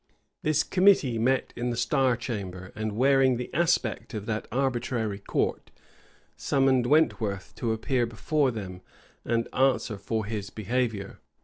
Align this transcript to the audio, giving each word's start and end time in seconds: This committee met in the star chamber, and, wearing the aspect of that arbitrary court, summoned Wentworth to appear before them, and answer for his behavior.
This 0.41 0.63
committee 0.63 1.19
met 1.19 1.53
in 1.55 1.69
the 1.69 1.77
star 1.77 2.17
chamber, 2.17 2.71
and, 2.73 2.93
wearing 2.93 3.37
the 3.37 3.53
aspect 3.53 4.15
of 4.15 4.25
that 4.25 4.47
arbitrary 4.51 5.19
court, 5.19 5.69
summoned 6.35 6.87
Wentworth 6.87 7.53
to 7.57 7.71
appear 7.71 8.07
before 8.07 8.49
them, 8.49 8.81
and 9.23 9.47
answer 9.53 9.99
for 9.99 10.25
his 10.25 10.49
behavior. 10.49 11.19